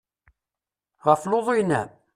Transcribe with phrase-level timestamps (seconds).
[1.07, 1.89] Ɣef lutu-inem?